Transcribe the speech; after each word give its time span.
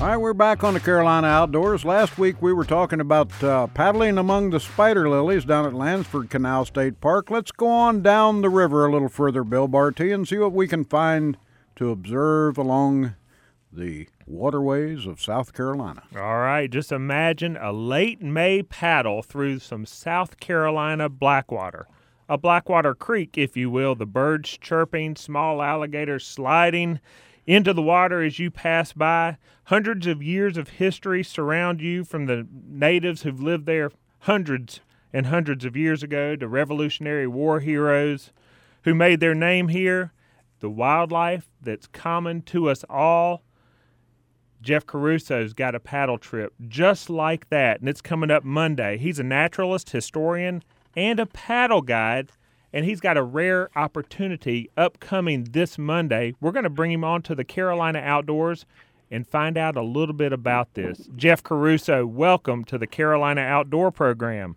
All 0.00 0.06
right, 0.06 0.16
we're 0.16 0.32
back 0.32 0.64
on 0.64 0.72
the 0.72 0.80
Carolina 0.80 1.26
Outdoors. 1.26 1.84
Last 1.84 2.16
week 2.16 2.40
we 2.40 2.54
were 2.54 2.64
talking 2.64 3.00
about 3.00 3.44
uh, 3.44 3.66
paddling 3.66 4.16
among 4.16 4.48
the 4.48 4.58
spider 4.58 5.10
lilies 5.10 5.44
down 5.44 5.66
at 5.66 5.74
Landsford 5.74 6.30
Canal 6.30 6.64
State 6.64 7.02
Park. 7.02 7.30
Let's 7.30 7.52
go 7.52 7.68
on 7.68 8.00
down 8.00 8.40
the 8.40 8.48
river 8.48 8.86
a 8.86 8.90
little 8.90 9.10
further, 9.10 9.44
Bill 9.44 9.68
Bartee, 9.68 10.14
and 10.14 10.26
see 10.26 10.38
what 10.38 10.54
we 10.54 10.66
can 10.66 10.84
find 10.84 11.36
to 11.76 11.90
observe 11.90 12.56
along 12.56 13.14
the 13.70 14.08
waterways 14.26 15.04
of 15.04 15.20
South 15.20 15.52
Carolina. 15.52 16.04
All 16.16 16.38
right, 16.38 16.70
just 16.70 16.92
imagine 16.92 17.58
a 17.58 17.70
late 17.70 18.22
May 18.22 18.62
paddle 18.62 19.20
through 19.20 19.58
some 19.58 19.84
South 19.84 20.40
Carolina 20.40 21.10
blackwater. 21.10 21.86
A 22.26 22.38
blackwater 22.38 22.94
creek, 22.94 23.36
if 23.36 23.54
you 23.54 23.68
will, 23.68 23.94
the 23.94 24.06
birds 24.06 24.56
chirping, 24.56 25.14
small 25.16 25.60
alligators 25.60 26.26
sliding 26.26 27.00
into 27.46 27.72
the 27.72 27.82
water 27.82 28.22
as 28.22 28.38
you 28.38 28.50
pass 28.50 28.92
by. 28.92 29.38
Hundreds 29.64 30.06
of 30.06 30.22
years 30.22 30.56
of 30.56 30.70
history 30.70 31.22
surround 31.22 31.80
you 31.80 32.04
from 32.04 32.26
the 32.26 32.46
natives 32.52 33.22
who've 33.22 33.42
lived 33.42 33.66
there 33.66 33.90
hundreds 34.20 34.80
and 35.12 35.26
hundreds 35.26 35.64
of 35.64 35.76
years 35.76 36.02
ago 36.02 36.36
to 36.36 36.46
Revolutionary 36.48 37.26
War 37.26 37.60
heroes 37.60 38.32
who 38.84 38.94
made 38.94 39.20
their 39.20 39.34
name 39.34 39.68
here. 39.68 40.12
The 40.60 40.70
wildlife 40.70 41.48
that's 41.60 41.86
common 41.86 42.42
to 42.42 42.68
us 42.68 42.84
all. 42.88 43.42
Geoff 44.62 44.86
Caruso's 44.86 45.54
got 45.54 45.74
a 45.74 45.80
paddle 45.80 46.18
trip 46.18 46.52
just 46.68 47.08
like 47.08 47.48
that, 47.48 47.80
and 47.80 47.88
it's 47.88 48.02
coming 48.02 48.30
up 48.30 48.44
Monday. 48.44 48.98
He's 48.98 49.18
a 49.18 49.24
naturalist, 49.24 49.90
historian, 49.90 50.62
and 50.94 51.18
a 51.18 51.24
paddle 51.24 51.80
guide 51.80 52.30
and 52.72 52.84
he's 52.84 53.00
got 53.00 53.16
a 53.16 53.22
rare 53.22 53.70
opportunity 53.76 54.70
upcoming 54.76 55.44
this 55.50 55.78
Monday. 55.78 56.34
We're 56.40 56.52
going 56.52 56.64
to 56.64 56.70
bring 56.70 56.92
him 56.92 57.04
on 57.04 57.22
to 57.22 57.34
the 57.34 57.44
Carolina 57.44 57.98
Outdoors 57.98 58.64
and 59.10 59.26
find 59.26 59.58
out 59.58 59.76
a 59.76 59.82
little 59.82 60.14
bit 60.14 60.32
about 60.32 60.74
this. 60.74 61.08
Geoff 61.16 61.42
Caruso, 61.42 62.06
welcome 62.06 62.64
to 62.64 62.78
the 62.78 62.86
Carolina 62.86 63.40
Outdoor 63.40 63.90
Program. 63.90 64.56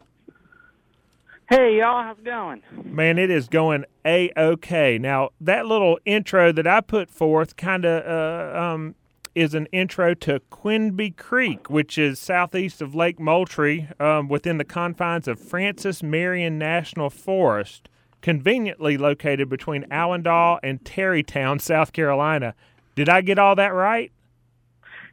Hey, 1.49 1.77
y'all, 1.79 2.03
how's 2.03 2.17
it 2.17 2.23
going? 2.23 2.63
Man, 2.85 3.17
it 3.17 3.29
is 3.29 3.47
going 3.47 3.85
a 4.05 4.31
okay. 4.37 4.97
Now, 4.97 5.29
that 5.41 5.65
little 5.65 5.99
intro 6.05 6.51
that 6.51 6.65
I 6.65 6.81
put 6.81 7.09
forth 7.09 7.57
kind 7.57 7.83
of 7.85 8.05
uh, 8.05 8.57
um, 8.57 8.95
is 9.35 9.53
an 9.53 9.67
intro 9.71 10.13
to 10.13 10.39
Quinby 10.49 11.11
Creek, 11.11 11.69
which 11.69 11.97
is 11.97 12.17
southeast 12.17 12.81
of 12.81 12.95
Lake 12.95 13.19
Moultrie 13.19 13.89
um, 13.99 14.29
within 14.29 14.57
the 14.57 14.63
confines 14.63 15.27
of 15.27 15.39
Francis 15.39 16.01
Marion 16.01 16.57
National 16.57 17.09
Forest 17.09 17.89
conveniently 18.23 18.97
located 18.97 19.49
between 19.49 19.85
Allendale 19.91 20.57
and 20.63 20.83
Terrytown, 20.83 21.61
South 21.61 21.93
Carolina. 21.93 22.55
Did 22.95 23.09
I 23.09 23.21
get 23.21 23.37
all 23.37 23.55
that 23.57 23.73
right? 23.73 24.11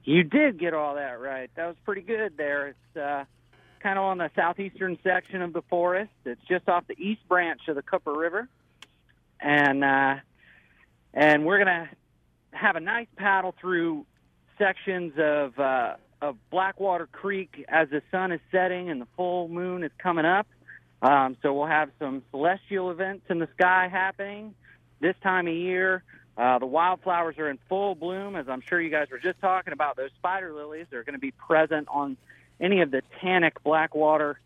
You 0.05 0.23
did 0.23 0.59
get 0.59 0.73
all 0.73 0.95
that 0.95 1.21
right. 1.21 1.51
That 1.57 1.67
was 1.67 1.77
pretty 1.85 2.03
good 2.03 2.37
there. 2.39 2.69
It's 2.69 2.97
uh, 2.97 3.25
kind 3.81 3.99
of 3.99 4.05
on 4.05 4.19
the 4.19 4.31
southeastern 4.35 4.97
section 5.03 5.43
of 5.43 5.53
the 5.53 5.63
forest. 5.63 6.13
It's 6.25 6.41
just 6.49 6.69
off 6.69 6.87
the 6.87 6.99
east 6.99 7.21
branch 7.29 7.63
of 7.69 7.75
the 7.75 7.83
Cooper 7.83 8.13
River, 8.17 8.49
and 9.41 9.85
uh, 9.85 10.15
and 11.13 11.45
we're 11.45 11.59
gonna 11.59 11.91
have 12.53 12.77
a 12.77 12.81
nice 12.81 13.09
paddle 13.17 13.55
through 13.61 14.07
sections 14.57 15.15
of 15.19 15.59
uh, 15.59 15.95
of 16.23 16.37
Blackwater 16.51 17.07
Creek 17.07 17.65
as 17.69 17.91
the 17.91 18.03
sun 18.11 18.33
is 18.33 18.41
setting 18.53 18.89
and 18.89 19.01
the 19.01 19.09
full 19.17 19.49
moon 19.49 19.83
is 19.83 19.93
coming 19.99 20.25
up. 20.25 20.47
Um, 21.03 21.37
so 21.43 21.53
we'll 21.55 21.67
have 21.67 21.91
some 21.99 22.23
celestial 22.31 22.91
events 22.91 23.25
in 23.31 23.39
the 23.39 23.49
sky 23.55 23.89
happening 23.91 24.55
this 25.01 25.15
time 25.23 25.47
of 25.49 25.55
year. 25.55 26.03
Uh, 26.37 26.59
the 26.59 26.67
wildflowers 26.67 27.39
are 27.39 27.49
in 27.51 27.59
full 27.69 27.95
bloom, 27.95 28.37
as 28.37 28.49
I'm 28.49 28.63
sure 28.63 28.81
you 28.81 28.91
guys 28.91 29.09
were 29.11 29.19
just 29.19 29.41
talking 29.41 29.73
about. 29.73 29.97
Those 29.97 30.11
spider 30.19 30.53
lilies 30.53 30.87
are 30.93 31.03
going 31.03 31.15
to 31.15 31.21
be 31.21 31.33
present 31.33 31.89
on 31.91 32.17
any 32.61 32.81
of 32.83 32.91
the 32.91 33.03
tannic 33.21 33.63
blackwater 33.63 34.39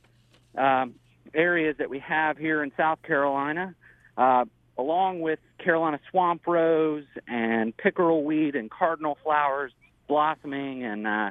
um, 0.56 0.94
areas 1.34 1.76
that 1.78 1.90
we 1.90 1.98
have 2.00 2.38
here 2.38 2.62
in 2.62 2.72
South 2.76 3.02
Carolina, 3.02 3.74
uh, 4.16 4.44
along 4.78 5.20
with 5.20 5.38
Carolina 5.58 6.00
swamp 6.10 6.46
rose 6.46 7.04
and 7.26 7.76
pickerel 7.76 8.24
weed 8.24 8.54
and 8.54 8.70
cardinal 8.70 9.18
flowers 9.22 9.72
blossoming, 10.08 10.84
and 10.84 11.06
uh, 11.06 11.30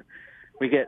we 0.60 0.70
get 0.70 0.88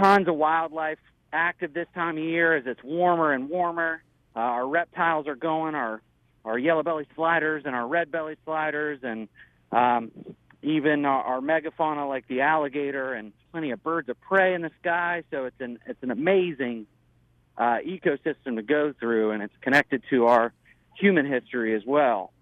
tons 0.00 0.28
of 0.28 0.36
wildlife 0.36 0.98
active 1.34 1.74
this 1.74 1.88
time 1.94 2.16
of 2.16 2.24
year 2.24 2.56
as 2.56 2.64
it's 2.66 2.82
warmer 2.82 3.32
and 3.32 3.50
warmer. 3.50 4.02
Uh, 4.34 4.38
our 4.38 4.66
reptiles 4.66 5.26
are 5.26 5.36
going, 5.36 5.74
our 5.74 6.00
our 6.44 6.58
yellow 6.58 6.82
belly 6.82 7.06
sliders 7.14 7.62
and 7.64 7.74
our 7.74 7.86
red 7.86 8.10
belly 8.10 8.36
sliders, 8.44 9.00
and 9.02 9.28
um, 9.72 10.10
even 10.62 11.04
our, 11.04 11.22
our 11.22 11.40
megafauna 11.40 12.08
like 12.08 12.28
the 12.28 12.42
alligator 12.42 13.14
and 13.14 13.32
plenty 13.50 13.70
of 13.70 13.82
birds 13.82 14.08
of 14.08 14.20
prey 14.20 14.54
in 14.54 14.62
the 14.62 14.70
sky. 14.80 15.22
So 15.30 15.46
it's 15.46 15.60
an 15.60 15.78
it's 15.86 16.02
an 16.02 16.10
amazing 16.10 16.86
uh, 17.56 17.78
ecosystem 17.86 18.56
to 18.56 18.62
go 18.62 18.92
through, 18.98 19.32
and 19.32 19.42
it's 19.42 19.54
connected 19.60 20.02
to 20.10 20.26
our 20.26 20.52
human 20.98 21.26
history 21.26 21.74
as 21.74 21.82
well. 21.86 22.32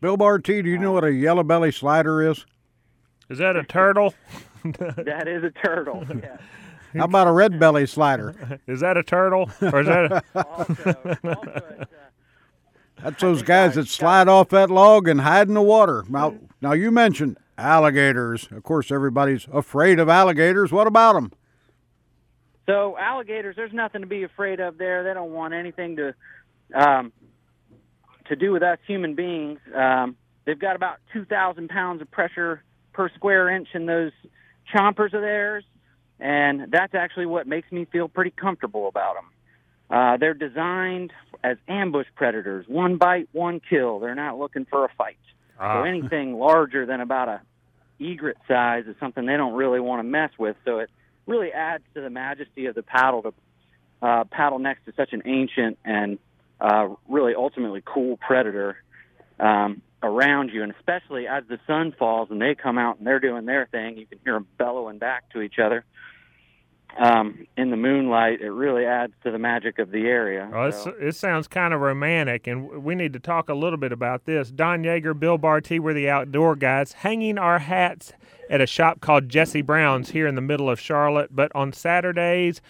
Bill 0.00 0.18
Bartee, 0.18 0.62
do 0.62 0.68
you 0.68 0.78
know 0.78 0.92
what 0.92 1.04
a 1.04 1.12
yellow 1.12 1.42
belly 1.42 1.72
slider 1.72 2.30
is? 2.30 2.44
Is 3.30 3.38
that 3.38 3.56
a 3.56 3.64
turtle? 3.64 4.14
that 4.64 5.28
is 5.28 5.44
a 5.44 5.50
turtle. 5.50 6.04
Yeah. 6.08 6.36
How 6.96 7.04
about 7.04 7.26
a 7.26 7.32
red 7.32 7.58
belly 7.58 7.86
slider? 7.86 8.60
is 8.66 8.80
that 8.80 8.96
a 8.96 9.02
turtle? 9.02 9.50
Or 9.60 9.80
is 9.80 9.86
that 9.86 10.12
a... 10.12 10.22
also, 10.48 10.96
also 11.24 11.86
That's 13.02 13.20
those 13.20 13.42
guys 13.42 13.74
that 13.74 13.88
slide 13.88 14.28
off 14.28 14.48
that 14.50 14.70
log 14.70 15.08
and 15.08 15.20
hide 15.20 15.48
in 15.48 15.54
the 15.54 15.62
water. 15.62 16.04
Now, 16.08 16.36
now 16.62 16.72
you 16.72 16.90
mentioned 16.90 17.36
alligators. 17.58 18.48
Of 18.50 18.62
course, 18.62 18.90
everybody's 18.90 19.46
afraid 19.52 19.98
of 19.98 20.08
alligators. 20.08 20.72
What 20.72 20.86
about 20.86 21.14
them? 21.14 21.32
So 22.66 22.96
alligators, 22.96 23.56
there's 23.56 23.72
nothing 23.72 24.00
to 24.00 24.06
be 24.06 24.22
afraid 24.22 24.60
of 24.60 24.78
there. 24.78 25.04
They 25.04 25.12
don't 25.12 25.32
want 25.32 25.52
anything 25.52 25.96
to 25.96 26.14
um, 26.74 27.12
to 28.26 28.36
do 28.36 28.52
with 28.52 28.62
us 28.62 28.78
human 28.86 29.14
beings. 29.14 29.58
Um, 29.74 30.16
they've 30.46 30.58
got 30.58 30.76
about 30.76 30.96
2,000 31.12 31.68
pounds 31.68 32.00
of 32.00 32.10
pressure 32.10 32.62
per 32.94 33.10
square 33.10 33.50
inch 33.50 33.68
in 33.74 33.84
those 33.84 34.12
chompers 34.74 35.12
of 35.12 35.20
theirs 35.20 35.64
and 36.20 36.70
that's 36.70 36.94
actually 36.94 37.26
what 37.26 37.46
makes 37.46 37.70
me 37.72 37.86
feel 37.86 38.08
pretty 38.08 38.30
comfortable 38.30 38.88
about 38.88 39.16
them. 39.16 39.30
Uh, 39.90 40.16
they're 40.16 40.34
designed 40.34 41.12
as 41.42 41.56
ambush 41.68 42.06
predators, 42.14 42.66
one 42.68 42.96
bite, 42.96 43.28
one 43.32 43.60
kill. 43.60 43.98
They're 43.98 44.14
not 44.14 44.38
looking 44.38 44.64
for 44.64 44.84
a 44.84 44.88
fight. 44.96 45.18
Ah. 45.58 45.80
So 45.80 45.84
anything 45.88 46.34
larger 46.34 46.86
than 46.86 47.00
about 47.00 47.28
a 47.28 47.40
egret 48.00 48.36
size 48.48 48.84
is 48.86 48.96
something 48.98 49.24
they 49.26 49.36
don't 49.36 49.54
really 49.54 49.80
want 49.80 50.00
to 50.00 50.04
mess 50.04 50.30
with. 50.38 50.56
So 50.64 50.78
it 50.78 50.90
really 51.26 51.52
adds 51.52 51.84
to 51.94 52.00
the 52.00 52.10
majesty 52.10 52.66
of 52.66 52.74
the 52.74 52.82
paddle 52.82 53.22
to 53.22 53.34
uh, 54.02 54.24
paddle 54.24 54.58
next 54.58 54.84
to 54.86 54.92
such 54.96 55.12
an 55.12 55.22
ancient 55.24 55.78
and 55.84 56.18
uh, 56.60 56.88
really 57.08 57.34
ultimately 57.34 57.82
cool 57.84 58.16
predator 58.16 58.76
um, 59.40 59.82
around 60.04 60.50
you. 60.50 60.62
And 60.62 60.72
especially 60.78 61.26
as 61.26 61.44
the 61.48 61.58
sun 61.66 61.94
falls 61.98 62.30
and 62.30 62.40
they 62.40 62.54
come 62.54 62.78
out 62.78 62.98
and 62.98 63.06
they're 63.06 63.20
doing 63.20 63.46
their 63.46 63.66
thing, 63.66 63.98
you 63.98 64.06
can 64.06 64.18
hear 64.24 64.34
them 64.34 64.46
bellowing 64.58 64.98
back 64.98 65.30
to 65.30 65.40
each 65.40 65.58
other 65.58 65.84
um, 66.98 67.46
in 67.56 67.70
the 67.70 67.76
moonlight, 67.76 68.40
it 68.40 68.50
really 68.50 68.84
adds 68.84 69.12
to 69.24 69.30
the 69.30 69.38
magic 69.38 69.78
of 69.78 69.90
the 69.90 70.06
area. 70.06 70.48
Oh, 70.52 70.70
so. 70.70 70.94
it 71.00 71.16
sounds 71.16 71.48
kind 71.48 71.74
of 71.74 71.80
romantic, 71.80 72.46
and 72.46 72.84
we 72.84 72.94
need 72.94 73.12
to 73.14 73.18
talk 73.18 73.48
a 73.48 73.54
little 73.54 73.78
bit 73.78 73.92
about 73.92 74.26
this. 74.26 74.50
Don 74.50 74.84
Yager, 74.84 75.14
Bill 75.14 75.38
Bartee, 75.38 75.80
we're 75.80 75.94
the 75.94 76.08
outdoor 76.08 76.56
guys, 76.56 76.92
hanging 76.92 77.38
our 77.38 77.58
hats 77.58 78.12
at 78.48 78.60
a 78.60 78.66
shop 78.66 79.00
called 79.00 79.28
Jesse 79.28 79.62
Brown's 79.62 80.10
here 80.10 80.26
in 80.26 80.34
the 80.34 80.40
middle 80.40 80.70
of 80.70 80.78
Charlotte. 80.78 81.34
But 81.34 81.50
on 81.54 81.72
Saturdays, 81.72 82.60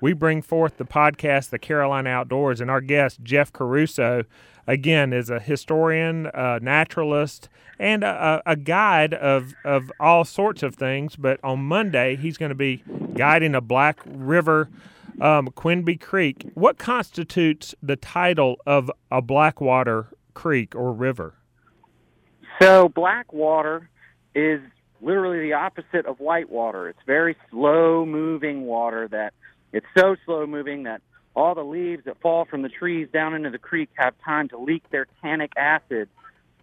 we 0.00 0.12
bring 0.12 0.42
forth 0.42 0.76
the 0.76 0.84
podcast, 0.84 1.50
The 1.50 1.58
Carolina 1.58 2.10
Outdoors, 2.10 2.60
and 2.60 2.70
our 2.70 2.80
guest, 2.80 3.22
Geoff 3.22 3.52
Caruso, 3.52 4.24
again, 4.70 5.12
is 5.12 5.30
a 5.30 5.40
historian, 5.40 6.30
a 6.32 6.60
naturalist, 6.60 7.48
and 7.78 8.04
a, 8.04 8.40
a 8.46 8.56
guide 8.56 9.12
of, 9.14 9.54
of 9.64 9.90
all 9.98 10.24
sorts 10.24 10.62
of 10.62 10.76
things. 10.76 11.16
But 11.16 11.40
on 11.42 11.60
Monday, 11.60 12.16
he's 12.16 12.36
going 12.36 12.50
to 12.50 12.54
be 12.54 12.84
guiding 13.14 13.54
a 13.54 13.60
Black 13.60 14.00
River, 14.06 14.68
um, 15.20 15.48
Quinby 15.48 15.96
Creek. 15.96 16.46
What 16.54 16.78
constitutes 16.78 17.74
the 17.82 17.96
title 17.96 18.56
of 18.64 18.90
a 19.10 19.20
Blackwater 19.20 20.08
Creek 20.34 20.74
or 20.74 20.92
river? 20.92 21.34
So, 22.60 22.88
Blackwater 22.90 23.88
is 24.34 24.60
literally 25.00 25.40
the 25.40 25.54
opposite 25.54 26.06
of 26.06 26.20
whitewater. 26.20 26.88
It's 26.88 27.02
very 27.06 27.36
slow 27.50 28.06
moving 28.06 28.66
water 28.66 29.08
that 29.08 29.32
it's 29.72 29.86
so 29.96 30.14
slow 30.26 30.46
moving 30.46 30.84
that 30.84 31.00
all 31.34 31.54
the 31.54 31.64
leaves 31.64 32.04
that 32.04 32.20
fall 32.20 32.44
from 32.44 32.62
the 32.62 32.68
trees 32.68 33.08
down 33.12 33.34
into 33.34 33.50
the 33.50 33.58
creek 33.58 33.88
have 33.94 34.14
time 34.24 34.48
to 34.48 34.58
leak 34.58 34.82
their 34.90 35.06
tannic 35.22 35.52
acid 35.56 36.08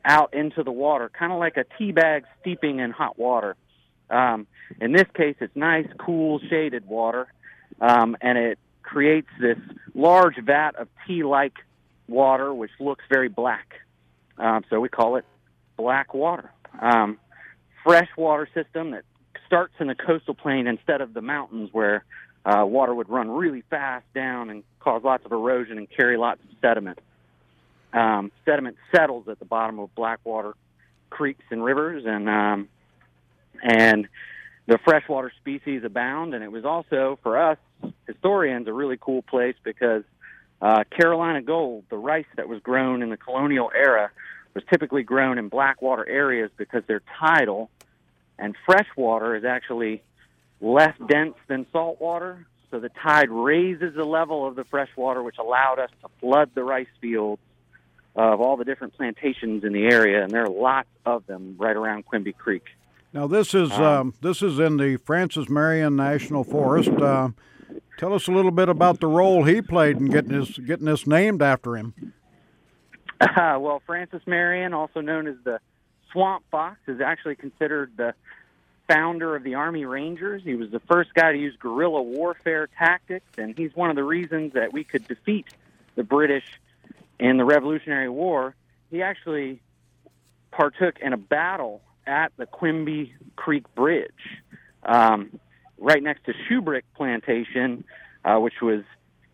out 0.04 0.34
into 0.34 0.64
the 0.64 0.72
water, 0.72 1.10
kind 1.10 1.32
of 1.32 1.40
like 1.40 1.58
a 1.58 1.66
tea 1.78 1.92
bag 1.92 2.24
steeping 2.42 2.80
in 2.80 2.92
hot 2.92 3.18
water. 3.18 3.56
Um, 4.10 4.48
in 4.80 4.94
this 4.94 5.08
case, 5.14 5.36
it's 5.40 5.56
nice, 5.56 5.88
cool, 5.98 6.40
shaded 6.50 6.86
water, 6.88 7.28
um, 7.82 8.16
and 8.22 8.38
it 8.38 8.58
creates 8.84 9.28
this 9.40 9.58
large 9.94 10.38
vat 10.42 10.76
of 10.78 10.88
tea-like 11.06 11.56
water, 12.08 12.54
which 12.54 12.72
looks 12.80 13.04
very 13.12 13.28
black. 13.28 13.82
Um, 14.38 14.64
so 14.70 14.80
we 14.80 14.88
call 14.88 15.18
it 15.18 15.26
black 15.76 16.14
water. 16.14 16.52
Um, 16.80 17.18
fresh 17.84 18.10
water 18.18 18.48
system 18.54 18.92
that 18.92 19.04
starts 19.46 19.74
in 19.80 19.88
the 19.88 19.96
coastal 19.96 20.36
plain 20.36 20.68
instead 20.68 21.02
of 21.02 21.14
the 21.14 21.22
mountains 21.22 21.70
where 21.72 22.06
uh, 22.48 22.66
water 22.66 22.96
would 22.96 23.10
run 23.10 23.30
really 23.30 23.62
fast 23.70 24.06
down 24.16 24.50
and 24.50 24.64
cause 24.80 25.04
lots 25.04 25.26
of 25.26 25.34
erosion 25.34 25.78
and 25.78 25.90
carry 25.90 26.16
lots 26.18 26.40
of 26.42 26.50
sediment. 26.62 26.98
Um, 27.92 28.32
sediment 28.46 28.78
settles 28.96 29.28
at 29.28 29.40
the 29.40 29.46
bottom 29.46 29.80
of 29.80 29.94
blackwater 29.96 30.54
creeks 31.10 31.44
and 31.50 31.64
rivers, 31.64 32.04
and 32.06 32.30
um, 32.30 32.70
and 33.62 34.08
the 34.66 34.78
freshwater 34.86 35.32
species 35.42 35.84
abound. 35.84 36.34
And 36.34 36.44
it 36.44 36.52
was 36.52 36.64
also 36.64 37.20
for 37.22 37.38
us 37.38 37.58
historians 38.06 38.68
a 38.68 38.74
really 38.74 38.98
cool 39.00 39.24
place 39.24 39.56
because 39.64 40.04
uh, 40.62 40.84
Carolina 40.90 41.42
gold, 41.42 41.84
the 41.90 41.98
rice 41.98 42.26
that 42.38 42.48
was 42.48 42.62
grown 42.62 43.02
in 43.02 43.10
the 43.10 43.18
colonial 43.18 43.72
era, 43.76 44.10
was 44.54 44.64
typically 44.70 45.04
grown 45.04 45.38
in 45.38 45.50
blackwater 45.50 46.08
areas 46.08 46.50
because 46.56 46.84
they're 46.88 47.04
tidal, 47.20 47.70
and 48.40 48.56
freshwater 48.66 49.36
is 49.36 49.44
actually 49.44 50.02
less 50.62 50.96
dense 51.08 51.36
than 51.48 51.66
salt 51.72 52.00
water. 52.02 52.46
So 52.72 52.80
the 52.80 52.90
tide 52.90 53.30
raises 53.30 53.96
the 53.96 54.04
level 54.04 54.46
of 54.46 54.56
the 54.56 54.66
freshwater, 54.66 55.24
which 55.24 55.38
allowed 55.38 55.80
us 55.80 55.90
to 56.02 56.10
flood 56.20 56.52
the 56.54 56.64
rice 56.64 56.88
fields 57.00 57.42
of 58.16 58.42
all 58.42 58.58
the 58.58 58.66
different 58.66 58.98
plantations 58.98 59.64
in 59.64 59.74
the 59.74 59.86
area, 59.86 60.24
and 60.24 60.32
there 60.32 60.44
are 60.44 60.50
lots 60.50 60.90
of 61.06 61.26
them 61.28 61.56
right 61.60 61.76
around 61.76 62.06
Quinby 62.06 62.34
Creek. 62.34 62.64
Now 63.14 63.28
this 63.28 63.54
is 63.54 63.72
um, 63.72 63.84
um, 63.84 64.14
this 64.22 64.42
is 64.42 64.60
in 64.60 64.78
the 64.78 64.98
Francis 64.98 65.48
Marion 65.50 65.96
National 65.96 66.44
Forest. 66.44 66.90
Uh, 66.90 67.30
tell 67.98 68.14
us 68.14 68.28
a 68.28 68.32
little 68.32 68.52
bit 68.52 68.70
about 68.70 69.00
the 69.00 69.08
role 69.08 69.44
he 69.44 69.62
played 69.62 69.98
in 69.98 70.08
getting 70.08 70.38
this 70.38 70.58
getting 70.58 70.86
this 70.86 71.08
named 71.08 71.42
after 71.42 71.78
him. 71.78 71.94
Uh, 73.22 73.58
well, 73.60 73.82
Francis 73.86 74.22
Marion, 74.26 74.74
also 74.74 75.00
known 75.00 75.28
as 75.28 75.36
the 75.44 75.60
Swamp 76.12 76.44
Fox, 76.52 76.80
is 76.88 77.00
actually 77.00 77.36
considered 77.36 77.92
the 77.98 78.14
founder 78.88 79.36
of 79.36 79.44
the 79.44 79.56
Army 79.56 79.86
Rangers. 79.86 80.42
He 80.44 80.56
was 80.56 80.72
the 80.72 80.80
first 80.80 81.14
guy 81.14 81.32
to 81.32 81.38
use 81.38 81.56
guerrilla 81.60 82.02
warfare 82.02 82.68
tactics, 82.78 83.26
and 83.38 83.58
he's 83.58 83.76
one 83.76 83.90
of 83.90 83.96
the 83.96 84.04
reasons 84.04 84.54
that 84.54 84.74
we 84.74 84.84
could 84.84 85.08
defeat 85.08 85.48
the 85.96 86.04
British 86.04 86.46
in 87.20 87.38
the 87.38 87.46
Revolutionary 87.46 88.10
War. 88.10 88.56
He 88.90 89.02
actually 89.02 89.62
partook 90.52 91.00
in 91.00 91.14
a 91.14 91.18
battle 91.18 91.82
at 92.06 92.32
the 92.38 92.46
Quinby 92.46 93.14
Creek 93.36 93.64
Bridge, 93.76 94.12
um, 94.84 95.40
right 95.78 96.02
next 96.02 96.26
to 96.26 96.34
Shubrick 96.34 96.84
Plantation, 96.96 97.84
uh, 98.24 98.38
which 98.38 98.62
was 98.62 98.84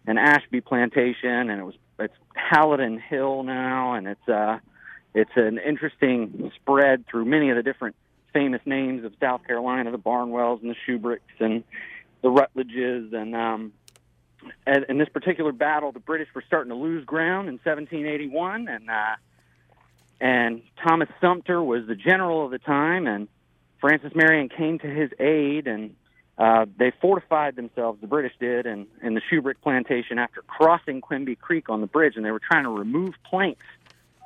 an 0.07 0.17
Ashby 0.17 0.61
plantation, 0.61 1.49
and 1.49 1.61
it 1.61 1.63
was 1.63 1.75
it's 1.99 2.13
Halidon 2.35 2.99
Hill 2.99 3.43
now, 3.43 3.93
and 3.93 4.07
it's 4.07 4.27
uh, 4.27 4.59
it's 5.13 5.31
an 5.35 5.59
interesting 5.59 6.51
spread 6.55 7.05
through 7.07 7.25
many 7.25 7.49
of 7.51 7.55
the 7.55 7.63
different 7.63 7.95
famous 8.33 8.61
names 8.65 9.05
of 9.05 9.13
South 9.19 9.45
Carolina, 9.45 9.91
the 9.91 9.97
Barnwells 9.97 10.61
and 10.61 10.69
the 10.69 10.75
Shubricks 10.87 11.19
and 11.39 11.63
the 12.21 12.29
Rutledges, 12.29 13.13
and 13.13 13.35
um, 13.35 13.73
and 14.65 14.85
in 14.89 14.97
this 14.97 15.09
particular 15.09 15.51
battle, 15.51 15.91
the 15.91 15.99
British 15.99 16.27
were 16.33 16.43
starting 16.45 16.69
to 16.69 16.75
lose 16.75 17.05
ground 17.05 17.47
in 17.47 17.55
1781, 17.63 18.67
and 18.67 18.89
uh, 18.89 19.15
and 20.19 20.61
Thomas 20.85 21.09
Sumter 21.21 21.61
was 21.61 21.85
the 21.87 21.95
general 21.95 22.45
of 22.45 22.51
the 22.51 22.59
time, 22.59 23.07
and 23.07 23.27
Francis 23.79 24.13
Marion 24.15 24.49
came 24.49 24.79
to 24.79 24.87
his 24.87 25.11
aid, 25.19 25.67
and 25.67 25.95
uh, 26.37 26.65
they 26.77 26.91
fortified 27.01 27.55
themselves. 27.55 27.99
The 28.01 28.07
British 28.07 28.33
did, 28.39 28.65
and 28.65 28.87
in 29.01 29.13
the 29.13 29.21
Shubrick 29.31 29.55
plantation 29.61 30.17
after 30.17 30.41
crossing 30.41 31.01
Quinby 31.01 31.35
Creek 31.35 31.69
on 31.69 31.81
the 31.81 31.87
bridge, 31.87 32.13
and 32.15 32.25
they 32.25 32.31
were 32.31 32.39
trying 32.39 32.63
to 32.63 32.69
remove 32.69 33.13
planks 33.29 33.65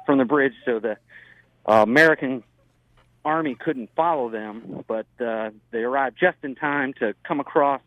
from 0.05 0.19
the 0.19 0.25
bridge 0.25 0.53
so 0.65 0.79
the 0.79 0.97
uh, 1.67 1.83
American 1.83 2.43
army 3.27 3.55
couldn't 3.55 3.89
follow 3.95 4.29
them, 4.29 4.85
but 4.87 5.05
uh, 5.19 5.51
they 5.71 5.79
arrived 5.79 6.17
just 6.17 6.37
in 6.43 6.55
time 6.55 6.93
to 6.99 7.13
come 7.23 7.39
across 7.41 7.81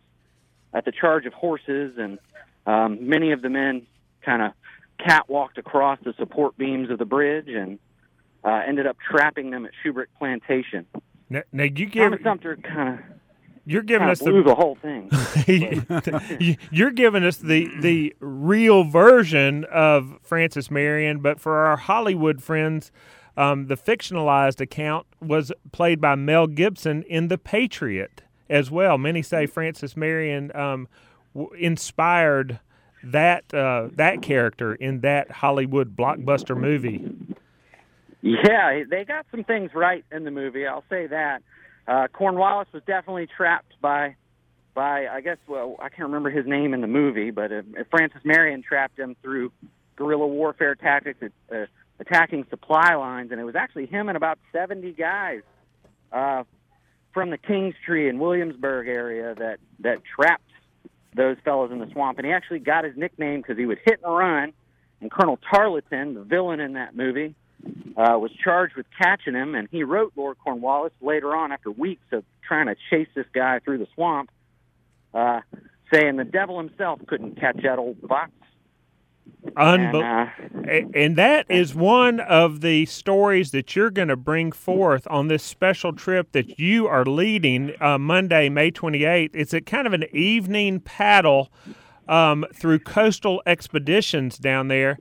at 0.73 0.85
the 0.85 0.91
charge 0.91 1.25
of 1.25 1.33
horses, 1.33 1.97
and 1.97 2.19
um, 2.67 3.09
many 3.09 3.31
of 3.31 3.41
the 3.41 3.49
men 3.49 3.87
kind 4.23 4.43
of 4.43 4.51
catwalked 4.99 5.57
across 5.57 5.97
the 6.03 6.13
support 6.13 6.55
beams 6.57 6.91
of 6.91 6.99
the 6.99 7.05
bridge 7.05 7.49
and 7.49 7.79
uh, 8.43 8.61
ended 8.67 8.85
up 8.85 8.97
trapping 8.99 9.49
them 9.49 9.65
at 9.65 9.71
Shubrick 9.83 10.07
Plantation. 10.19 10.85
Now, 11.27 11.41
now 11.51 11.63
you 11.63 11.87
give 11.87 12.03
Thomas 12.03 12.21
Sumter 12.23 12.55
kind 12.57 12.99
of 12.99 13.05
you're 13.65 13.83
giving 13.83 14.09
us 14.09 14.19
the, 14.19 14.41
the 14.43 14.55
whole 14.55 14.75
thing. 14.75 15.09
you're 16.71 16.91
giving 16.91 17.23
us 17.23 17.37
the 17.37 17.69
the 17.79 18.15
real 18.19 18.83
version 18.83 19.65
of 19.65 20.17
Francis 20.23 20.71
Marion, 20.71 21.19
but 21.19 21.39
for 21.39 21.57
our 21.57 21.77
Hollywood 21.77 22.41
friends, 22.41 22.91
um, 23.37 23.67
the 23.67 23.77
fictionalized 23.77 24.59
account 24.59 25.07
was 25.21 25.51
played 25.71 26.01
by 26.01 26.15
Mel 26.15 26.47
Gibson 26.47 27.03
in 27.03 27.27
The 27.27 27.37
Patriot 27.37 28.23
as 28.49 28.69
well. 28.69 28.97
Many 28.97 29.21
say 29.21 29.45
Francis 29.45 29.95
Marion 29.95 30.55
um, 30.55 30.87
w- 31.33 31.53
inspired 31.53 32.59
that 33.03 33.51
uh, 33.53 33.89
that 33.93 34.21
character 34.21 34.75
in 34.75 35.01
that 35.01 35.31
Hollywood 35.31 35.95
blockbuster 35.95 36.55
movie. 36.55 37.09
Yeah, 38.21 38.83
they 38.87 39.03
got 39.05 39.25
some 39.31 39.43
things 39.43 39.71
right 39.73 40.05
in 40.11 40.23
the 40.23 40.31
movie. 40.31 40.67
I'll 40.67 40.83
say 40.89 41.07
that. 41.07 41.41
Uh, 41.87 42.07
Cornwallis 42.13 42.67
was 42.71 42.83
definitely 42.85 43.27
trapped 43.35 43.73
by, 43.81 44.15
by 44.75 45.07
I 45.07 45.21
guess 45.21 45.37
well 45.47 45.75
I 45.79 45.89
can't 45.89 46.03
remember 46.03 46.29
his 46.29 46.45
name 46.45 46.73
in 46.73 46.81
the 46.81 46.87
movie, 46.87 47.31
but 47.31 47.51
uh, 47.51 47.61
Francis 47.89 48.21
Marion 48.23 48.61
trapped 48.61 48.99
him 48.99 49.15
through 49.23 49.51
guerrilla 49.95 50.27
warfare 50.27 50.75
tactics, 50.75 51.19
uh, 51.51 51.65
attacking 52.01 52.45
supply 52.49 52.95
lines, 52.95 53.31
and 53.31 53.39
it 53.39 53.43
was 53.43 53.55
actually 53.55 53.85
him 53.85 54.09
and 54.09 54.17
about 54.17 54.39
70 54.51 54.91
guys 54.93 55.41
uh, 56.11 56.43
from 57.13 57.29
the 57.29 57.37
Kingstree 57.37 58.09
and 58.09 58.19
Williamsburg 58.19 58.87
area 58.87 59.35
that 59.35 59.59
that 59.79 60.01
trapped 60.15 60.43
those 61.15 61.37
fellows 61.43 61.71
in 61.71 61.79
the 61.79 61.89
swamp. 61.91 62.17
And 62.17 62.25
he 62.25 62.33
actually 62.33 62.59
got 62.59 62.83
his 62.83 62.95
nickname 62.95 63.41
because 63.41 63.57
he 63.57 63.65
would 63.65 63.79
hit 63.85 63.99
and 64.03 64.15
run. 64.15 64.53
And 64.99 65.11
Colonel 65.11 65.37
Tarleton, 65.53 66.13
the 66.13 66.23
villain 66.23 66.59
in 66.59 66.73
that 66.73 66.95
movie, 66.95 67.35
uh, 67.97 68.17
was 68.17 68.31
charged 68.43 68.75
with 68.75 68.85
catching 68.97 69.33
him. 69.33 69.55
And 69.55 69.67
he 69.71 69.83
wrote 69.83 70.13
Lord 70.15 70.37
Cornwallis 70.43 70.93
later 71.01 71.35
on, 71.35 71.51
after 71.51 71.69
weeks 71.69 72.05
of 72.11 72.23
trying 72.47 72.67
to 72.67 72.75
chase 72.89 73.09
this 73.13 73.25
guy 73.33 73.59
through 73.59 73.79
the 73.79 73.87
swamp, 73.93 74.29
uh, 75.13 75.41
saying 75.93 76.15
the 76.15 76.23
devil 76.23 76.57
himself 76.57 76.99
couldn't 77.07 77.39
catch 77.39 77.61
that 77.63 77.77
old 77.77 77.97
fox. 78.07 78.31
Unbelievable. 79.57 80.29
And, 80.53 80.69
uh, 80.69 80.97
and 80.97 81.15
that 81.17 81.45
is 81.49 81.73
one 81.75 82.19
of 82.19 82.61
the 82.61 82.85
stories 82.85 83.51
that 83.51 83.75
you're 83.75 83.89
going 83.89 84.07
to 84.07 84.15
bring 84.15 84.51
forth 84.51 85.07
on 85.09 85.27
this 85.27 85.43
special 85.43 85.93
trip 85.93 86.31
that 86.31 86.59
you 86.59 86.87
are 86.87 87.05
leading 87.05 87.73
uh, 87.81 87.97
Monday, 87.97 88.49
May 88.49 88.71
28th. 88.71 89.31
It's 89.33 89.53
a 89.53 89.61
kind 89.61 89.87
of 89.87 89.93
an 89.93 90.05
evening 90.11 90.79
paddle 90.79 91.51
um, 92.07 92.45
through 92.53 92.79
coastal 92.79 93.41
expeditions 93.45 94.37
down 94.37 94.67
there. 94.67 94.97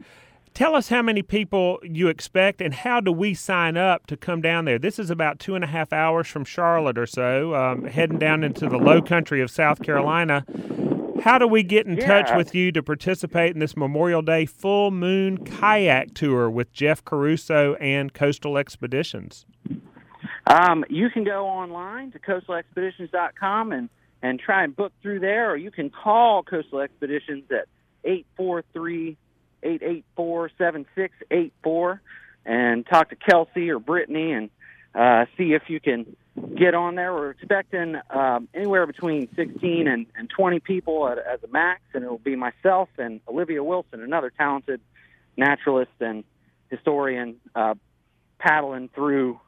Tell 0.52 0.74
us 0.74 0.88
how 0.88 1.00
many 1.00 1.22
people 1.22 1.78
you 1.82 2.08
expect 2.08 2.60
and 2.60 2.74
how 2.74 3.00
do 3.00 3.12
we 3.12 3.34
sign 3.34 3.76
up 3.76 4.06
to 4.08 4.16
come 4.16 4.40
down 4.40 4.64
there? 4.64 4.78
This 4.78 4.98
is 4.98 5.08
about 5.08 5.38
two 5.38 5.54
and 5.54 5.62
a 5.62 5.68
half 5.68 5.92
hours 5.92 6.26
from 6.26 6.44
Charlotte 6.44 6.98
or 6.98 7.06
so, 7.06 7.54
um, 7.54 7.84
heading 7.84 8.18
down 8.18 8.42
into 8.42 8.68
the 8.68 8.76
low 8.76 9.00
country 9.00 9.40
of 9.40 9.50
South 9.50 9.80
Carolina. 9.80 10.44
How 11.20 11.38
do 11.38 11.46
we 11.46 11.62
get 11.62 11.86
in 11.86 11.96
yeah. 11.96 12.06
touch 12.06 12.36
with 12.36 12.54
you 12.54 12.72
to 12.72 12.82
participate 12.82 13.52
in 13.52 13.60
this 13.60 13.76
Memorial 13.76 14.22
Day 14.22 14.46
full 14.46 14.90
moon 14.90 15.38
kayak 15.38 16.14
tour 16.14 16.48
with 16.50 16.72
Geoff 16.72 17.04
Caruso 17.04 17.74
and 17.74 18.12
Coastal 18.12 18.56
Expeditions? 18.56 19.44
Um, 20.46 20.84
you 20.88 21.10
can 21.10 21.24
go 21.24 21.46
online 21.46 22.12
to 22.12 22.18
coastalexpeditions.com 22.18 23.72
and, 23.72 23.88
and 24.22 24.40
try 24.40 24.64
and 24.64 24.74
book 24.74 24.92
through 25.02 25.20
there, 25.20 25.50
or 25.50 25.56
you 25.56 25.70
can 25.70 25.90
call 25.90 26.42
Coastal 26.42 26.80
Expeditions 26.80 27.44
at 27.50 27.68
843 28.04 29.16
884 29.62 30.50
7684 30.56 32.00
and 32.46 32.86
talk 32.86 33.10
to 33.10 33.16
Kelsey 33.16 33.70
or 33.70 33.78
Brittany 33.78 34.32
and 34.32 34.50
uh, 34.94 35.26
see 35.36 35.52
if 35.52 35.64
you 35.68 35.80
can 35.80 36.16
get 36.56 36.74
on 36.74 36.94
there. 36.94 37.12
We're 37.12 37.30
expecting 37.30 37.96
um, 38.10 38.48
anywhere 38.54 38.86
between 38.86 39.28
16 39.34 39.88
and, 39.88 40.06
and 40.14 40.30
20 40.30 40.60
people 40.60 41.08
at, 41.08 41.18
as 41.18 41.42
a 41.42 41.48
max, 41.48 41.80
and 41.94 42.04
it 42.04 42.10
will 42.10 42.18
be 42.18 42.36
myself 42.36 42.88
and 42.98 43.20
Olivia 43.28 43.62
Wilson, 43.62 44.02
another 44.02 44.32
talented 44.36 44.80
naturalist 45.36 45.92
and 46.00 46.24
historian, 46.68 47.36
uh, 47.54 47.74
paddling 48.38 48.88
through 48.94 49.40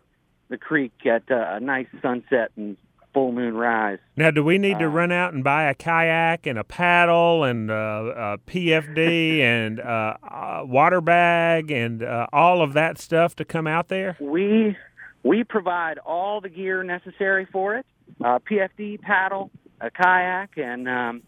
the 0.49 0.59
creek 0.59 0.93
at 1.07 1.31
uh, 1.31 1.57
a 1.57 1.61
nice 1.61 1.87
sunset 2.03 2.53
and 2.57 2.77
full 3.13 3.33
moon 3.33 3.55
rise. 3.55 3.99
Now, 4.17 4.31
do 4.31 4.43
we 4.43 4.59
need 4.59 4.79
to 4.79 4.87
uh, 4.87 4.89
run 4.89 5.13
out 5.13 5.35
and 5.35 5.45
buy 5.45 5.65
a 5.65 5.75
kayak 5.75 6.47
and 6.47 6.59
a 6.59 6.65
paddle 6.65 7.45
and 7.45 7.71
uh, 7.71 7.75
a 7.75 8.39
PFD 8.39 9.41
and 9.41 9.81
uh, 9.81 10.17
a 10.23 10.65
water 10.67 11.01
bag 11.01 11.71
and 11.71 12.03
uh, 12.03 12.27
all 12.33 12.63
of 12.63 12.73
that 12.73 12.99
stuff 12.99 13.37
to 13.37 13.45
come 13.45 13.67
out 13.67 13.89
there? 13.89 14.17
We 14.21 14.77
we 15.23 15.45
provide 15.45 15.99
all 15.99 16.41
the 16.41 16.49
gear 16.49 16.83
necessary 16.83 17.47
for 17.51 17.77
it: 17.77 17.87
uh, 18.23 18.39
PFD 18.39 19.01
paddle, 19.01 19.51
a 19.81 19.91
kayak, 19.91 20.57
and 20.57 20.89
um, 20.89 21.23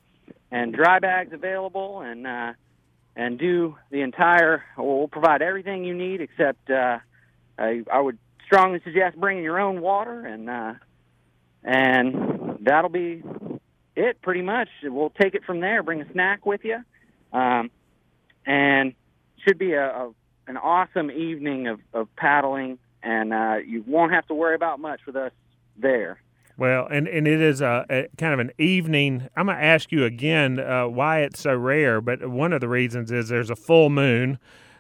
and 0.50 0.72
dry 0.74 0.98
bags 0.98 1.32
available, 1.32 2.00
and 2.00 2.26
uh, 2.26 2.52
and 3.16 3.38
do 3.38 3.76
the 3.90 4.00
entire. 4.00 4.64
We'll 4.76 5.08
provide 5.08 5.42
everything 5.42 5.84
you 5.84 5.94
need, 5.94 6.20
except 6.20 6.70
uh, 6.70 6.98
I, 7.58 7.82
I 7.92 8.00
would 8.00 8.18
strongly 8.46 8.80
suggest 8.84 9.16
bringing 9.16 9.42
your 9.44 9.58
own 9.58 9.80
water 9.80 10.26
and 10.26 10.50
uh, 10.50 10.74
and 11.64 12.58
that'll 12.60 12.90
be 12.90 13.22
it 13.96 14.20
pretty 14.22 14.42
much. 14.42 14.68
We'll 14.82 15.12
take 15.20 15.34
it 15.34 15.44
from 15.44 15.60
there. 15.60 15.82
Bring 15.82 16.02
a 16.02 16.12
snack 16.12 16.44
with 16.44 16.60
you, 16.64 16.78
um, 17.32 17.70
and 18.44 18.94
should 19.46 19.58
be 19.58 19.72
a, 19.72 19.86
a 19.88 20.10
an 20.46 20.56
awesome 20.58 21.10
evening 21.10 21.68
of, 21.68 21.80
of 21.94 22.14
paddling, 22.16 22.78
and 23.04 23.32
uh, 23.32 23.56
you 23.64 23.84
won't 23.86 24.12
have 24.12 24.26
to 24.26 24.34
worry 24.34 24.54
about 24.54 24.80
much 24.80 25.00
with 25.06 25.16
us 25.16 25.32
there. 25.76 26.20
Well, 26.56 26.86
and, 26.86 27.08
and 27.08 27.26
it 27.26 27.40
is 27.40 27.60
a, 27.60 27.84
a 27.90 28.08
kind 28.16 28.32
of 28.32 28.38
an 28.38 28.52
evening. 28.58 29.28
I'm 29.36 29.46
going 29.46 29.58
to 29.58 29.64
ask 29.64 29.90
you 29.90 30.04
again 30.04 30.60
uh, 30.60 30.86
why 30.86 31.20
it's 31.20 31.40
so 31.40 31.54
rare, 31.54 32.00
but 32.00 32.30
one 32.30 32.52
of 32.52 32.60
the 32.60 32.68
reasons 32.68 33.10
is 33.10 33.28
there's 33.28 33.50
a 33.50 33.56
full 33.56 33.90
moon. 33.90 34.38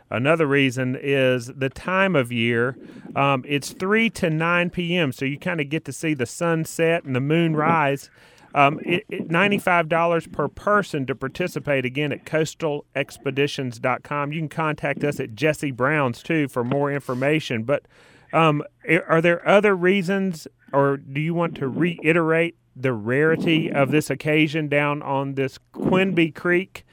Another 0.08 0.46
reason 0.46 0.96
is 1.00 1.46
the 1.46 1.70
time 1.70 2.14
of 2.14 2.30
year. 2.30 2.76
Um, 3.16 3.42
it's 3.46 3.72
3 3.72 4.08
to 4.10 4.30
9 4.30 4.70
p.m., 4.70 5.10
so 5.10 5.24
you 5.24 5.38
kind 5.38 5.60
of 5.60 5.68
get 5.68 5.84
to 5.86 5.92
see 5.92 6.14
the 6.14 6.26
sunset 6.26 7.04
and 7.04 7.16
the 7.16 7.20
moon 7.20 7.56
rise. 7.56 8.10
Um, 8.54 8.78
it, 8.84 9.04
it, 9.08 9.28
$95 9.28 10.30
per 10.30 10.46
person 10.46 11.06
to 11.06 11.16
participate 11.16 11.84
again 11.84 12.12
at 12.12 12.24
coastalexpeditions.com. 12.24 14.32
You 14.32 14.40
can 14.40 14.48
contact 14.48 15.02
us 15.02 15.18
at 15.18 15.34
Jesse 15.34 15.72
Brown's 15.72 16.22
too 16.22 16.46
for 16.46 16.62
more 16.62 16.92
information. 16.92 17.64
But 17.64 17.86
um, 18.34 18.62
are 19.08 19.22
there 19.22 19.46
other 19.48 19.76
reasons, 19.76 20.48
or 20.72 20.96
do 20.96 21.20
you 21.20 21.34
want 21.34 21.56
to 21.58 21.68
reiterate 21.68 22.56
the 22.74 22.92
rarity 22.92 23.70
of 23.70 23.92
this 23.92 24.10
occasion 24.10 24.68
down 24.68 25.00
on 25.02 25.34
this 25.34 25.58
Quinby 25.72 26.32
Creek, 26.32 26.84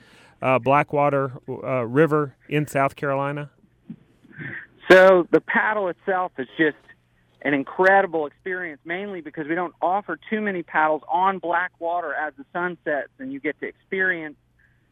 uh, 0.41 0.59
Blackwater 0.59 1.33
uh, 1.49 1.85
River 1.87 2.35
in 2.47 2.67
South 2.67 2.95
Carolina? 2.95 3.49
So 4.89 5.27
the 5.31 5.41
paddle 5.41 5.87
itself 5.87 6.31
is 6.37 6.47
just 6.57 6.77
an 7.41 7.55
incredible 7.55 8.27
experience, 8.27 8.79
mainly 8.85 9.21
because 9.21 9.47
we 9.47 9.55
don't 9.55 9.73
offer 9.81 10.19
too 10.29 10.41
many 10.41 10.61
paddles 10.61 11.01
on 11.09 11.39
black 11.39 11.71
water 11.79 12.13
as 12.13 12.33
the 12.37 12.45
sun 12.53 12.77
sets, 12.83 13.09
and 13.17 13.33
you 13.33 13.39
get 13.39 13.59
to 13.61 13.67
experience 13.67 14.35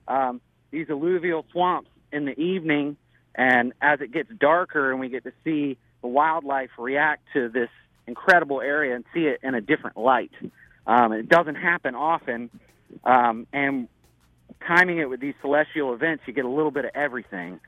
um, 0.08 0.42
these 0.72 0.90
alluvial 0.90 1.46
swamps 1.52 1.92
in 2.12 2.26
the 2.26 2.40
evening. 2.40 2.98
And 3.36 3.74
as 3.82 4.02
it 4.02 4.12
gets 4.12 4.30
darker, 4.40 4.90
and 4.90 5.00
we 5.00 5.10
get 5.10 5.24
to 5.26 5.32
see 5.44 5.78
the 6.02 6.08
wildlife 6.08 6.70
react 6.78 7.24
to 7.34 7.50
this 7.50 7.70
incredible 8.08 8.62
area 8.62 8.96
and 8.96 9.06
see 9.14 9.26
it 9.26 9.40
in 9.44 9.56
a 9.56 9.62
different 9.62 9.98
light. 9.98 10.32
Um, 10.88 11.14
it 11.14 11.30
doesn't 11.30 11.56
happen 11.56 11.96
often, 11.96 12.50
um, 13.04 13.46
and 13.54 13.88
timing 14.66 14.98
it 14.98 15.10
with 15.10 15.20
these 15.20 15.36
celestial 15.42 15.94
events, 15.94 16.24
you 16.26 16.34
get 16.34 16.46
a 16.46 16.50
little 16.50 16.72
bit 16.72 16.86
of 16.86 16.92
everything. 16.96 17.60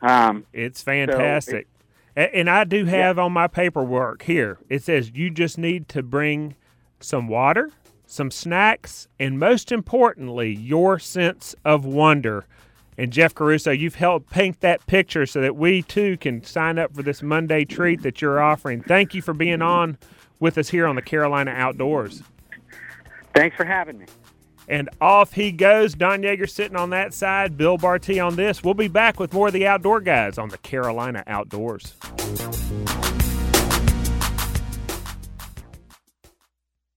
Um, 0.00 0.46
it's 0.52 0.82
fantastic. 0.82 1.66
So 1.66 1.74
and 2.16 2.48
I 2.48 2.64
do 2.64 2.84
have 2.84 3.16
yeah. 3.16 3.24
on 3.24 3.32
my 3.32 3.48
paperwork 3.48 4.22
here, 4.22 4.58
it 4.68 4.82
says 4.82 5.10
you 5.14 5.30
just 5.30 5.58
need 5.58 5.88
to 5.88 6.02
bring 6.02 6.54
some 7.00 7.26
water, 7.26 7.70
some 8.06 8.30
snacks, 8.30 9.08
and 9.18 9.38
most 9.38 9.72
importantly, 9.72 10.54
your 10.54 10.98
sense 10.98 11.54
of 11.64 11.84
wonder. 11.84 12.46
And 12.96 13.12
Geoff 13.12 13.34
Caruso, 13.34 13.70
you've 13.70 13.96
helped 13.96 14.30
paint 14.30 14.60
that 14.60 14.86
picture 14.86 15.26
so 15.26 15.40
that 15.40 15.56
we 15.56 15.82
too 15.82 16.16
can 16.16 16.44
sign 16.44 16.78
up 16.78 16.94
for 16.94 17.02
this 17.02 17.22
Monday 17.22 17.64
treat 17.64 18.02
that 18.02 18.22
you're 18.22 18.40
offering. 18.40 18.82
Thank 18.82 19.14
you 19.14 19.22
for 19.22 19.34
being 19.34 19.62
on 19.62 19.98
with 20.38 20.58
us 20.58 20.68
here 20.68 20.86
on 20.86 20.94
the 20.94 21.02
Carolina 21.02 21.50
Outdoors. 21.50 22.22
Thanks 23.34 23.56
for 23.56 23.64
having 23.64 23.98
me. 23.98 24.06
And 24.68 24.88
off 25.00 25.32
he 25.32 25.52
goes. 25.52 25.94
Don 25.94 26.22
Yager 26.22 26.46
sitting 26.46 26.76
on 26.76 26.90
that 26.90 27.12
side, 27.12 27.56
Bill 27.56 27.76
Bartee 27.76 28.24
on 28.24 28.36
this. 28.36 28.62
We'll 28.62 28.74
be 28.74 28.88
back 28.88 29.18
with 29.20 29.32
more 29.32 29.48
of 29.48 29.52
the 29.52 29.66
outdoor 29.66 30.00
guys 30.00 30.38
on 30.38 30.48
the 30.48 30.58
Carolina 30.58 31.22
Outdoors. 31.26 31.94